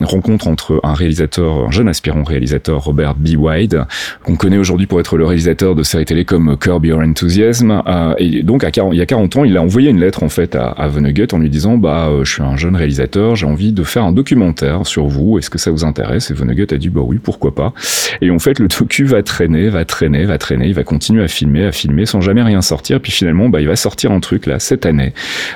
[0.00, 3.36] une rencontre entre un réalisateur, un jeune aspirant réalisateur, Robert B.
[3.36, 3.84] Wide,
[4.24, 7.82] qu'on connaît aujourd'hui pour être le réalisateur de séries télé comme Curb Your Enthusiasm.
[7.86, 10.22] Euh, et donc, à 40, il y a 40 ans, il a envoyé une lettre
[10.22, 13.36] en fait à, à Vonnegut en lui disant, bah, euh, je suis un jeune réalisateur,
[13.36, 15.38] j'ai envie de faire un documentaire sur vous.
[15.38, 16.30] Est-ce que ça vous intéresse?
[16.30, 17.72] Et Vonnegut a dit, bah oui, pourquoi pas.
[18.20, 20.66] Et en fait, le docu va traîner, va traîner, va traîner.
[20.66, 23.00] Il va continuer à filmer, à filmer sans jamais rien sortir.
[23.00, 25.12] Puis finalement, bah, il va sortir un truc là cette année.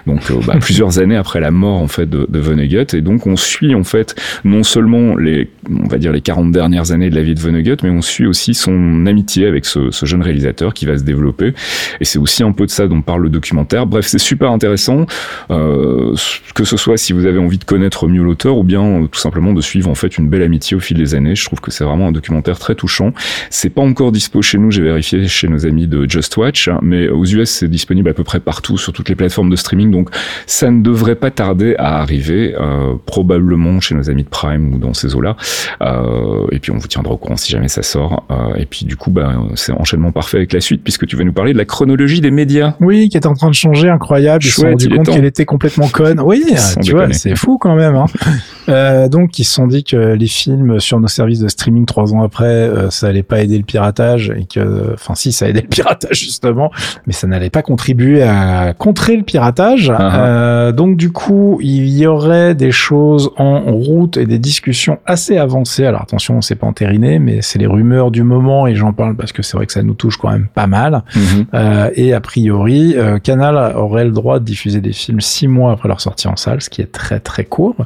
[0.07, 2.95] Donc, euh, bah, plusieurs années après la mort en fait de, de Vonnegut.
[2.95, 4.15] Et donc, on suit en fait
[4.45, 7.77] non seulement les, on va dire les 40 dernières années de la vie de Vonnegut,
[7.83, 11.55] mais on suit aussi son amitié avec ce, ce jeune réalisateur qui va se développer.
[12.01, 13.87] Et c'est aussi un peu de ça dont parle le documentaire.
[13.87, 15.07] Bref, c'est super intéressant,
[15.51, 16.15] euh,
[16.55, 19.21] que ce soit si vous avez envie de connaître mieux l'auteur ou bien euh, tout
[19.21, 21.35] simplement de suivre en fait une belle amitié au fil des années.
[21.35, 23.13] Je trouve que c'est vraiment un documentaire très touchant.
[23.51, 26.79] C'est pas encore dispo chez nous, j'ai vérifié chez nos amis de Just Watch, hein,
[26.83, 29.91] mais aux US c'est disponible à peu près partout sur toutes les plateformes de streaming,
[29.91, 30.11] donc
[30.47, 34.79] ça ne devrait pas tarder à arriver, euh, probablement chez nos amis de Prime ou
[34.79, 35.37] dans ces eaux-là.
[35.83, 38.25] Euh, et puis on vous tiendra au courant si jamais ça sort.
[38.31, 41.25] Euh, et puis du coup, bah, c'est enchaînement parfait avec la suite puisque tu vas
[41.25, 42.75] nous parler de la chronologie des médias.
[42.81, 44.45] Oui, qui est en train de changer, incroyable.
[44.45, 46.21] Ils se sont Chouette, rendu il compte qu'elle était complètement conne.
[46.21, 46.45] Oui,
[46.83, 47.97] tu vois, c'est fou quand même.
[47.97, 49.09] Hein.
[49.09, 52.23] Donc, ils se sont dit que les films sur nos services de streaming trois ans
[52.23, 56.19] après, ça allait pas aider le piratage et que, enfin, si, ça aidait le piratage
[56.19, 56.71] justement,
[57.07, 59.93] mais ça n'allait pas contribuer à contrer le piratage.
[59.97, 60.60] Ah.
[60.61, 65.39] Euh, donc, du coup, il y aurait des choses en route et des discussions assez
[65.39, 65.87] avancées.
[65.87, 69.33] Alors, attention, c'est pas entériné, mais c'est les rumeurs du moment et j'en parle parce
[69.33, 71.03] que c'est vrai que ça nous touche quand même pas mal.
[71.15, 71.47] Mhm.
[71.55, 75.73] Euh, et a priori, euh, Canal aurait le droit de diffuser des films six mois
[75.73, 77.77] après leur sortie en salle, ce qui est très très court.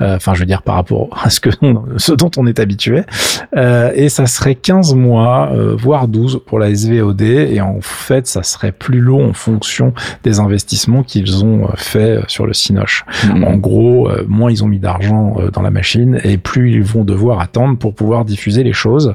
[0.00, 1.48] Euh, Enfin, je veux dire par rapport à ce que
[1.96, 3.02] ce dont on est habitué.
[3.56, 7.22] Et ça serait 15 mois, voire 12 pour la SVOD.
[7.22, 12.46] Et en fait, ça serait plus long en fonction des investissements qu'ils ont fait sur
[12.46, 13.04] le Cinoche.
[13.26, 13.44] Mhm.
[13.44, 16.82] En gros, euh, moins ils ont mis d'argent euh, dans la machine et plus ils
[16.82, 19.14] vont devoir attendre pour pouvoir diffuser les choses.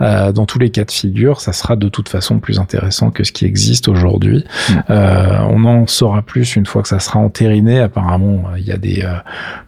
[0.00, 3.24] Euh, dans tous les cas de figure, ça sera de toute façon plus intéressant que
[3.24, 4.44] ce qui existe aujourd'hui.
[4.90, 7.80] Euh, on en saura plus une fois que ça sera entériné.
[7.80, 9.16] Apparemment, euh, il y a des euh,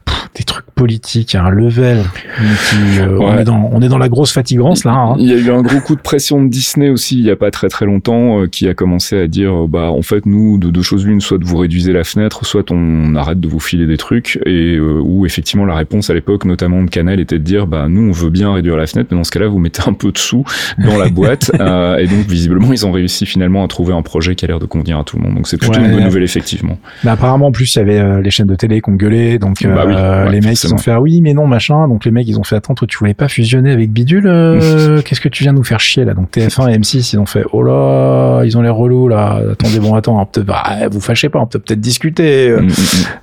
[0.05, 1.99] pff, des trucs politiques à un level.
[2.39, 4.93] Qui, euh, on, est dans, on est dans la grosse fatigance là.
[4.93, 5.15] hein.
[5.19, 7.37] Il y a eu un gros coup de pression de Disney aussi il y a
[7.37, 10.59] pas très très longtemps euh, qui a commencé à dire euh, bah en fait nous
[10.59, 13.87] de deux choses l'une soit vous réduisez la fenêtre soit on arrête de vous filer
[13.87, 17.45] des trucs et euh, où effectivement la réponse à l'époque notamment de Canal était de
[17.45, 19.83] dire bah nous on veut bien réduire la fenêtre mais dans ce cas-là vous mettez
[19.87, 20.45] un peu de sous
[20.79, 24.45] dans la boîte et donc visiblement ils ont réussi finalement à trouver un projet qui
[24.45, 25.85] a l'air de convenir à tout le monde donc c'est plutôt Ouais.
[25.85, 26.79] une bonne nouvelle effectivement.
[27.05, 29.63] Mais apparemment, en plus, il y avait les chaînes de télé qui ont gueulé, donc
[29.63, 32.11] Bah oui, ouais, les mecs ils ont fait ah oui mais non machin, donc les
[32.11, 35.29] mecs ils ont fait attends toi tu voulais pas fusionner avec Bidule, euh, qu'est-ce que
[35.29, 36.15] tu viens de nous faire chier là?
[36.15, 39.81] Donc TF1 et M6 ils ont fait oh là ils ont les relous là, attendez
[39.81, 42.51] bon attends peut-être bah, vous fâchez pas, on peut peut-être discuter.
[42.51, 42.73] Mm, mm, mm.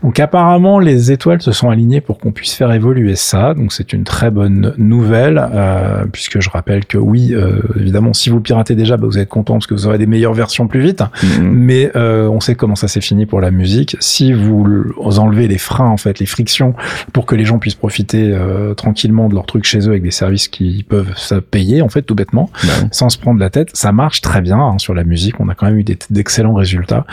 [0.04, 3.94] Donc apparemment les étoiles se sont alignées pour qu'on puisse faire évoluer ça, donc c'est
[3.94, 8.76] une très bonne nouvelle euh, puisque je rappelle que oui euh, évidemment si vous piratez
[8.76, 11.04] déjà bah, vous êtes content parce que vous aurez des meilleures versions plus vite.
[11.24, 11.42] Mm.
[11.42, 13.96] Mais on sait comment ça s'est fini pour la musique.
[14.00, 14.84] Si vous
[15.18, 16.74] enlevez les freins, en fait, les frictions,
[17.14, 20.12] pour que les gens puissent profiter euh, tranquillement de leur truc chez eux avec des
[20.12, 23.70] services qui peuvent se payer, en fait, tout bêtement, Bah sans se prendre la tête,
[23.74, 25.40] ça marche très bien hein, sur la musique.
[25.40, 27.06] On a quand même eu d'excellents résultats.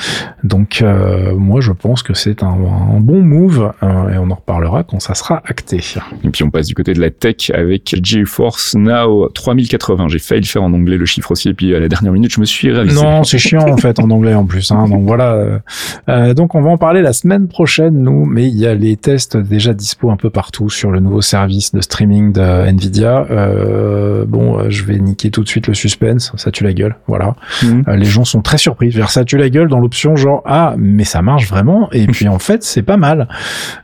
[0.45, 4.35] Donc, euh, moi, je pense que c'est un, un bon move euh, et on en
[4.35, 5.81] reparlera quand ça sera acté.
[6.25, 10.09] Et puis on passe du côté de la tech avec GeForce Now 3080.
[10.09, 12.33] J'ai failli le faire en anglais le chiffre aussi et puis à la dernière minute
[12.33, 13.03] je me suis réalisé.
[13.03, 14.71] Non, c'est chiant en fait en anglais en plus.
[14.71, 15.61] Hein, donc voilà.
[16.09, 18.25] euh, donc on va en parler la semaine prochaine, nous.
[18.27, 21.73] Mais il y a les tests déjà dispo un peu partout sur le nouveau service
[21.73, 23.27] de streaming de Nvidia.
[23.31, 26.97] Euh, bon, euh, je vais niquer tout de suite le suspense, ça tue la gueule,
[27.07, 27.35] voilà.
[27.63, 27.85] Mhm.
[27.89, 30.75] Euh, les gens sont très surpris, vers ça tue la gueule dans l'option genre ah
[30.79, 33.29] mais ça marche vraiment et puis en fait c'est pas mal.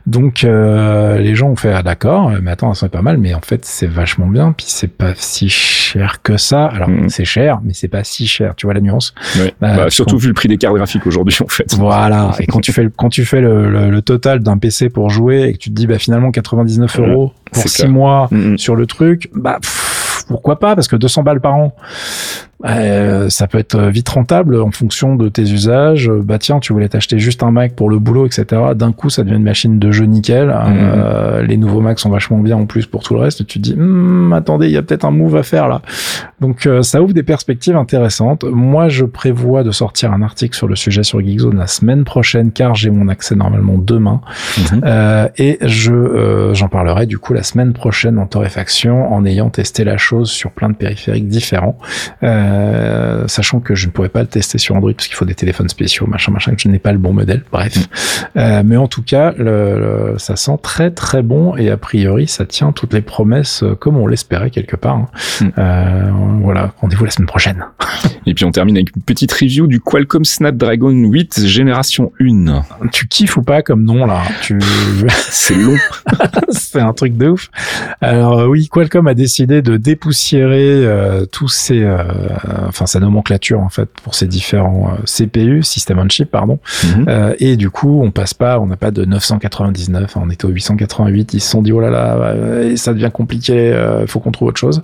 [0.05, 3.41] Donc euh, les gens ont fait ah d'accord, mais attends c'est pas mal, mais en
[3.41, 6.65] fait c'est vachement bien, puis c'est pas si cher que ça.
[6.65, 7.09] Alors Mhm.
[7.09, 9.13] c'est cher, mais c'est pas si cher, tu vois la nuance?
[9.37, 9.53] Ouais.
[9.61, 11.73] Bah, surtout vu le prix des cartes graphiques aujourd'hui, en fait.
[11.75, 12.31] Voilà.
[12.39, 15.09] Et quand tu fais le, quand tu fais le, le, le total d'un PC pour
[15.09, 17.89] jouer et que tu te dis bah finalement 99 Ouais, euros pour c'est 6 clair.
[17.91, 18.57] mois Mhm.
[18.57, 21.73] sur le truc, bah pff, pourquoi pas Parce que 200 balles par an,
[22.65, 26.09] euh, ça peut être vite rentable en fonction de tes usages.
[26.09, 28.45] Bah tiens, tu voulais t'acheter juste un Mac pour le boulot, etc.
[28.75, 30.53] D'un coup, ça devient une machine de jeu nickel.
[30.53, 33.45] Euh, les nouveaux Macs sont vachement bien en plus pour tout le reste.
[33.47, 35.81] Tu te dis, Hmm, attendez, il y a peut-être un move à faire là.
[36.41, 38.43] Donc euh, ça ouvre des perspectives intéressantes.
[38.43, 42.51] Moi, je prévois de sortir un article sur le sujet sur Geekzone la semaine prochaine,
[42.51, 44.21] car j'ai mon accès normalement demain.
[44.57, 44.81] Mhm.
[44.83, 49.49] Euh, et je euh, j'en parlerai du coup la semaine prochaine en torréfaction en ayant
[49.49, 51.77] testé la chose sur plein de périphériques différents,
[52.23, 52.48] euh,
[53.27, 55.69] sachant que je ne pourrais pas le tester sur Android parce qu'il faut des téléphones
[55.69, 57.43] spéciaux, machin, machin, que je n'ai pas le bon modèle.
[57.51, 57.77] Bref,
[58.37, 59.43] Euh, mais en tout cas, le,
[60.13, 63.75] le- ça sent très très bon et a priori ça tient toutes les promesses euh,
[63.75, 64.95] comme on l'espérait quelque part.
[64.95, 65.07] hein.
[65.41, 65.45] Mm.
[65.57, 67.65] Euh, voilà, rendez-vous la semaine prochaine.
[68.25, 72.61] Et puis on termine avec une petite review du Qualcomm Snapdragon 8 génération 1.
[72.91, 74.21] Tu kiffes ou pas comme nom là?
[74.41, 74.59] Tu
[75.29, 75.75] C'est long.
[76.49, 77.49] c'est un truc de ouf.
[78.01, 81.97] Alors euh, oui, Qualcomm a décidé de dépoussiérer euh, tous ces, euh,
[82.67, 86.59] enfin sa nomenclature en fait pour ces différents euh, CPU, System on Chip, pardon.
[86.83, 87.05] Mhm.
[87.07, 90.49] Euh, et du coup, on passe pas, on n'a pas de 999, on était au
[90.49, 91.33] 888.
[91.33, 94.49] Ils se sont dit oh là là, euh, ça devient compliqué, euh, faut qu'on trouve
[94.49, 94.81] autre chose.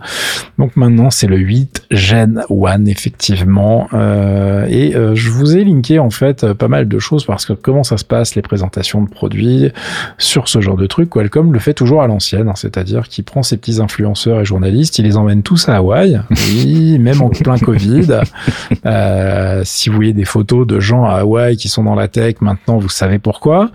[0.58, 3.88] Donc maintenant, c'est le 8 Gen 1 effectivement.
[3.94, 7.46] Euh, et euh, je vous ai linké en fait euh, pas mal de choses parce
[7.46, 9.72] que comment ça se passe les présentations de produits
[10.18, 11.10] sur ce genre de truc.
[11.10, 15.00] Qualcomm le fait toujours à l'ancienne, hein, c'est-à-dire qu'il prend ses petits influenceurs et journalistes,
[15.00, 18.08] il les emmène tous à Hawaï, oui, même en plein Covid.
[18.86, 22.36] Euh, si vous voyez des photos de gens à Hawaï qui sont dans la tech,
[22.42, 23.72] maintenant vous savez pourquoi.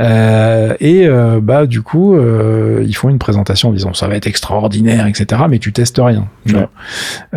[0.00, 4.16] Euh, et euh, bah du coup, euh, ils font une présentation en disant ça va
[4.16, 5.42] être extraordinaire, etc.
[5.48, 6.26] Mais tu testes rien.
[6.46, 6.60] tu Ouais.
[6.60, 6.70] vois.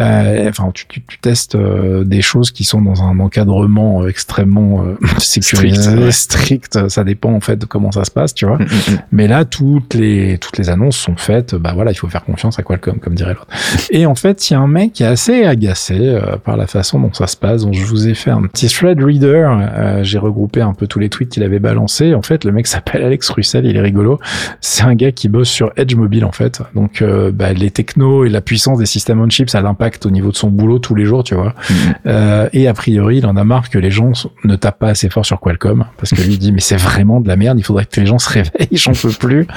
[0.03, 4.95] Euh, enfin, tu, tu, tu testes des choses qui sont dans un encadrement extrêmement euh,
[5.17, 6.89] sécurisé, Strict, ouais.
[6.89, 8.57] Ça dépend en fait de comment ça se passe, tu vois.
[8.57, 8.99] Mhm.
[9.11, 11.55] Mais là, toutes les toutes les annonces sont faites.
[11.55, 13.47] Bah voilà, il faut faire confiance à Qualcomm, comme dirait l'autre.
[13.91, 16.67] Et en fait, il y a un mec qui est assez agacé euh, par la
[16.67, 17.63] façon dont ça se passe.
[17.63, 19.47] Donc, je vous ai fait un petit thread reader.
[19.49, 22.13] Euh, J'ai regroupé un peu tous les tweets qu'il avait balancés.
[22.13, 23.65] En fait, le mec s'appelle Alex Russell.
[23.65, 24.19] Il est rigolo.
[24.61, 26.61] C'est un gars qui bosse sur Edge Mobile en fait.
[26.75, 30.11] Donc, euh, bah, les technos et la puissance des systèmes on chip, ça l'impact au
[30.11, 31.53] niveau de son boulot tous les jours, tu vois.
[31.69, 31.75] Mhm.
[32.07, 34.11] Euh, et a priori, il en a marre que les gens
[34.43, 37.21] ne tapent pas assez fort sur Qualcomm parce que lui il dit mais c'est vraiment
[37.21, 37.59] de la merde.
[37.59, 38.67] Il faudrait que les gens se réveillent.
[38.71, 39.47] J'en peux plus.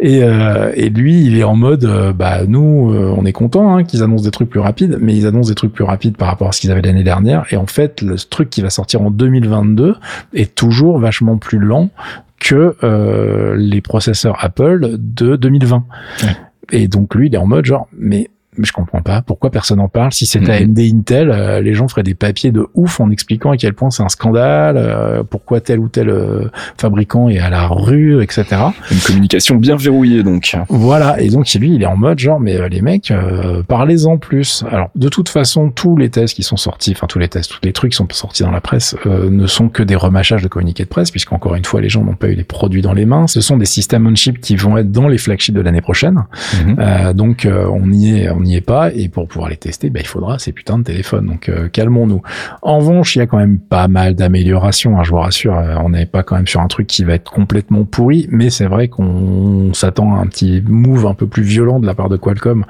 [0.00, 1.86] Et, euh, et lui, il est en mode
[2.16, 5.48] bah nous, on est content hein, qu'ils annoncent des trucs plus rapides, mais ils annoncent
[5.48, 7.44] des trucs plus rapides par rapport à ce qu'ils avaient l'année dernière.
[7.50, 9.96] Et en fait, le truc qui va sortir en 2022
[10.34, 11.90] est toujours vachement plus lent
[12.38, 15.84] que euh, les processeurs Apple de 2020.
[16.22, 16.28] Ouais.
[16.70, 19.80] Et donc lui, il est en mode genre mais mais je comprends pas pourquoi personne
[19.80, 20.12] en parle.
[20.12, 20.70] Si c'était Mhm.
[20.70, 23.90] AMD Intel, euh, les gens feraient des papiers de ouf en expliquant à quel point
[23.90, 28.44] c'est un scandale, euh, pourquoi tel ou tel euh, fabricant est à la rue, etc.
[28.90, 30.56] Une communication bien verrouillée donc.
[30.68, 34.18] Voilà, et donc lui, il est en mode genre, mais euh, les mecs, euh, parlez-en
[34.18, 34.64] plus.
[34.70, 37.60] Alors, de toute façon, tous les tests qui sont sortis, enfin tous les tests, tous
[37.62, 40.48] les trucs qui sont sortis dans la presse, euh, ne sont que des remâchages de
[40.48, 43.06] communiqués de presse, puisqu'encore une fois, les gens n'ont pas eu les produits dans les
[43.06, 43.26] mains.
[43.26, 46.24] Ce sont des systèmes on-chip qui vont être dans les flagships de l'année prochaine.
[46.66, 46.76] Mhm.
[46.78, 49.90] Euh, donc, euh, on n'y est, on n'y est pas, et pour pouvoir les tester,
[49.90, 51.26] bah, il faudra ces putains de téléphones.
[51.26, 52.22] Donc, euh, calmons-nous.
[52.62, 54.98] En revanche, il y a quand même pas mal d'améliorations.
[54.98, 57.14] hein, je vous rassure, euh, on n'est pas quand même sur un truc qui va
[57.14, 61.42] être complètement pourri, mais c'est vrai qu'on s'attend à un petit move un peu plus
[61.42, 62.64] violent de la part de Qualcomm,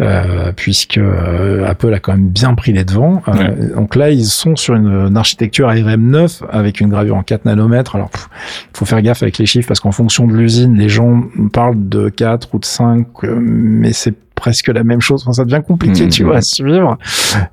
[0.00, 3.22] euh, puisque euh, Apple a quand même bien pris les devants.
[3.26, 3.74] Ouais.
[3.74, 7.44] Donc là, ils sont sur une, une architecture ARM 9 avec une gravure en 4
[7.44, 7.96] nanomètres.
[7.96, 8.10] Alors,
[8.72, 12.08] faut faire gaffe avec les chiffres parce qu'en fonction de l'usine, les gens parlent de
[12.08, 15.22] 4 ou de 5, euh, mais c'est presque la même chose.
[15.22, 16.10] Enfin, ça devient compliqué, Mhm.
[16.10, 16.96] tu vois, à suivre.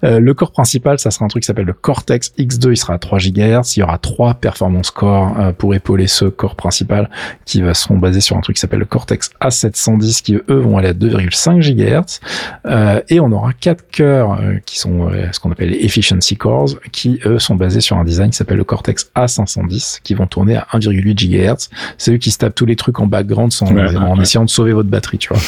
[0.04, 2.72] Euh, le corps principal, ça sera un truc qui s'appelle le Cortex X2.
[2.72, 3.76] Il sera à 3 GHz.
[3.76, 7.10] Il y aura trois performance cores euh, pour épauler ce corps principal
[7.46, 10.78] qui va seront basés sur un truc qui s'appelle le Cortex A710 qui eux vont
[10.78, 12.20] aller à 2,5 GHz.
[12.66, 16.36] Euh, et on aura quatre cœurs euh, qui sont euh, ce qu'on appelle les efficiency
[16.38, 20.28] cores qui eux sont basés sur un design qui s'appelle le Cortex A510 qui vont
[20.28, 21.70] tourner à 1,8 GHz.
[21.98, 24.44] C'est eux qui se tapent tous les trucs en background sans, Ouais, en ouais, essayant
[24.46, 25.42] de sauver votre batterie, tu vois.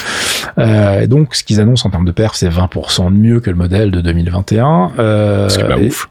[0.57, 3.49] Euh, donc donc, ce qu'ils annoncent en termes de perf, c'est 20% de mieux que
[3.49, 4.91] le modèle de 2021.
[4.99, 6.07] Euh, C'est pas et, ouf.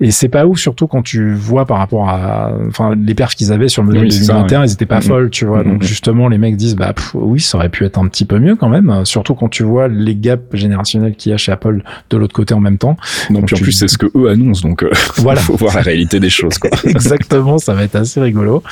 [0.00, 3.52] et c'est pas ouf, surtout quand tu vois par rapport à, enfin, les perfs qu'ils
[3.52, 5.02] avaient sur le modèle Oui, de c'est ça, 2021, ils étaient pas Mhm.
[5.02, 5.62] folles, tu vois.
[5.62, 5.82] Donc Mhm.
[5.88, 8.56] justement, les mecs disent, bah pff, oui, ça aurait pu être un petit peu mieux
[8.56, 9.04] quand même.
[9.04, 12.52] Surtout quand tu vois les gaps générationnels qu'il y a chez Apple de l'autre côté
[12.54, 12.96] en même temps.
[13.30, 15.40] Non, puis en tu- plus, c'est ce que eux annoncent, donc euh, Voilà.
[15.40, 16.70] faut voir la réalité des choses, quoi.
[16.84, 18.62] Exactement, ça va être assez rigolo.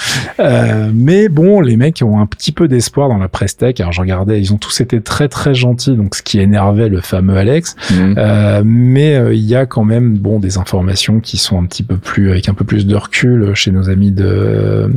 [0.40, 3.75] Euh, mais bon, les mecs ont un petit peu d'espoir dans la presse tech.
[3.79, 7.00] Alors je regardais, ils ont tous été très très gentils, donc ce qui énervait le
[7.00, 7.76] fameux Alex.
[7.90, 8.14] Mhm.
[8.18, 11.82] Euh, mais euh, il y a quand même bon des informations qui sont un petit
[11.82, 14.88] peu plus avec un peu plus de recul chez nos amis de euh,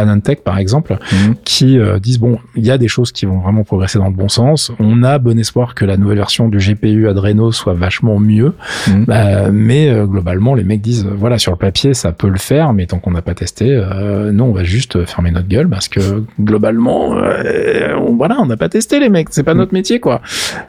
[0.00, 1.34] Anantech par exemple, Mhm.
[1.44, 4.28] qui disent bon, il y a des choses qui vont vraiment progresser dans le bon
[4.28, 4.72] sens.
[4.78, 8.54] On a bon espoir que la nouvelle version du GPU Adreno soit vachement mieux.
[8.88, 9.04] Mhm.
[9.06, 12.86] Bah, mais globalement, les mecs disent voilà sur le papier ça peut le faire, mais
[12.86, 16.24] tant qu'on n'a pas testé, euh, non on va juste fermer notre gueule parce que
[16.40, 20.13] globalement, euh, on, voilà on n'a pas testé les mecs, c'est pas notre métier quoi.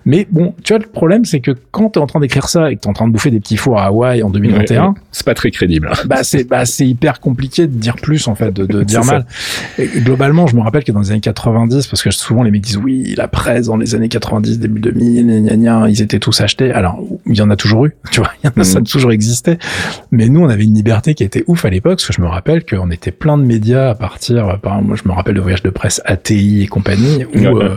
[0.06, 2.76] Mais bon, tu vois le problème c'est que quand t'es en train d'écrire ça et
[2.76, 4.94] que t'es en train de bouffer des petits fours à Hawaï en 2021, Ouais, ouais.
[5.12, 5.90] C'est pas très crédible.
[6.06, 9.26] bah c'est bah c'est hyper compliqué de dire plus en fait, de, de dire mal.
[9.78, 12.62] Et globalement, je me rappelle que dans les années 90, parce que souvent les mecs
[12.62, 16.42] disent oui, la presse dans les années 90, début 2000, gna, gna, ils étaient tous
[16.42, 16.72] achetés.
[16.72, 18.82] Alors il y en a toujours eu, tu vois, il y en a, ça a
[18.82, 18.88] Mhm.
[18.88, 19.58] toujours existé.
[20.12, 22.28] Mais nous, on avait une liberté qui était ouf à l'époque, parce que je me
[22.28, 25.42] rappelle qu'on était plein de médias à partir, par exemple, moi je me rappelle de
[25.42, 27.76] voyages de presse ATI et compagnie, où euh,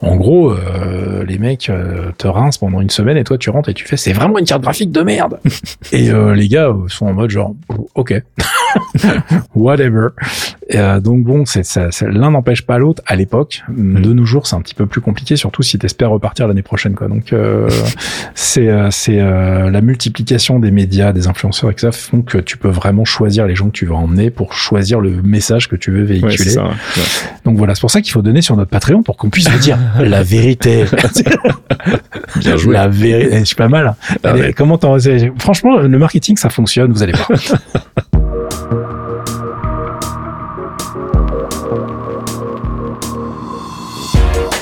[0.00, 3.68] en gros, euh, les mecs euh, te rincent pendant une semaine et toi tu rentres
[3.68, 5.38] et tu fais c'est vraiment une carte graphique de merde.
[5.92, 7.54] et euh, les gars euh, sont en mode genre
[7.94, 8.14] ok,
[9.54, 10.08] whatever.
[10.70, 13.62] Et, euh, donc bon, c'est ça, l'un n'empêche pas l'autre à l'époque.
[13.68, 16.94] De nos jours, c'est un petit peu plus compliqué, surtout si t'espères repartir l'année prochaine
[16.94, 17.08] quoi.
[17.08, 17.68] Donc euh,
[18.34, 22.56] c'est euh, c'est la multiplication des médias, des influenceurs et que ça font que tu
[22.56, 25.90] peux vraiment choisir les gens que tu veux emmener pour choisir le message que tu
[25.90, 26.36] veux Ouais, véhiculer.
[26.36, 26.64] c'est ça.
[26.64, 26.70] ouais.
[27.44, 29.58] Donc voilà, c'est pour ça qu'il faut donner sur notre Patreon pour qu'on puisse vous
[29.58, 30.84] dire la vérité.
[32.36, 32.72] Bien joué.
[32.74, 33.88] La vérité, je suis pas mal.
[33.88, 33.96] hein.
[34.24, 34.52] Ah ouais.
[34.52, 34.78] Comment
[35.38, 37.28] Franchement, le marketing, ça fonctionne, vous allez voir.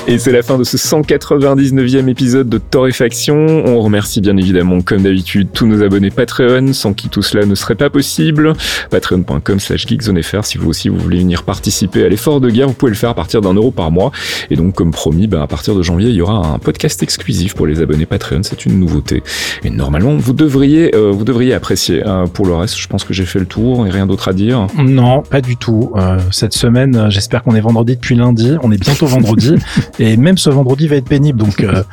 [0.09, 3.35] Et c'est la fin de ce 199e épisode de Torréfaction.
[3.35, 7.55] On remercie bien évidemment, comme d'habitude, tous nos abonnés Patreon, sans qui tout cela ne
[7.55, 8.53] serait pas possible.
[8.89, 10.45] Patreon.com slash geekzonefr.
[10.45, 13.09] Si vous aussi vous voulez venir participer à l'effort de guerre, vous pouvez le faire
[13.09, 14.13] à partir d'un euro par mois.
[14.49, 17.53] Et donc, comme promis, ben, à partir de janvier, il y aura un podcast exclusif
[17.53, 18.43] pour les abonnés Patreon.
[18.43, 19.23] C'est une nouveauté.
[19.65, 22.01] Et normalement, vous devriez, euh, vous devriez apprécier.
[22.07, 24.33] Euh, pour le reste, je pense que j'ai fait le tour et rien d'autre à
[24.33, 24.67] dire.
[24.77, 25.91] non, pas du tout.
[25.97, 28.53] Euh, cette semaine, euh, j'espère qu'on est vendredi depuis lundi.
[28.63, 29.55] On est bientôt vendredi.
[29.99, 31.39] et même ce vendredi va être pénible.
[31.39, 31.83] Donc, euh,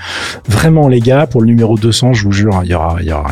[0.49, 3.13] vraiment, les gars, pour le numéro 200, je vous jure, il y aura, il y
[3.13, 3.31] aura,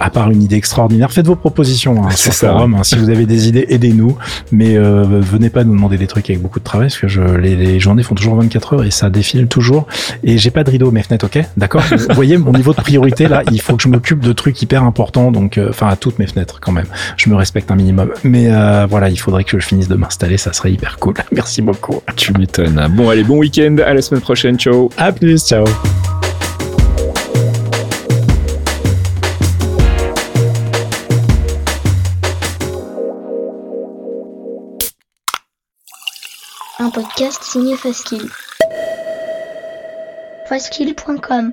[0.00, 2.52] à part une idée extraordinaire, faites vos propositions hein, C'est sur ça.
[2.52, 2.74] forum.
[2.74, 2.84] hein.
[2.84, 4.16] si vous avez des idées, aidez-nous.
[4.52, 7.20] Mais euh, venez pas nous demander des trucs avec beaucoup de travail, parce que je,
[7.22, 9.86] les, les journées font toujours 24 heures et ça défile toujours.
[10.24, 11.42] Et j'ai pas de rideau mes fenêtres, ok?
[11.56, 11.82] D'accord?
[11.90, 14.82] Vous voyez mon niveau de priorité là, il faut que je m'occupe de trucs hyper
[14.84, 16.86] importants, donc euh, enfin à toutes mes fenêtres quand même.
[17.16, 18.10] Je me respecte un minimum.
[18.24, 21.14] Mais euh, voilà, il faudrait que je finisse de m'installer, ça serait hyper cool.
[21.32, 22.00] Merci beaucoup.
[22.16, 22.86] Tu m'étonnes.
[22.90, 23.76] Bon, allez, bon week-end.
[23.84, 24.58] À la semaine prochaine.
[24.58, 24.90] Ciao.
[24.96, 25.64] À plus, ciao.
[36.80, 38.28] Un podcast signé Faskill.
[40.48, 41.52] Faskill.com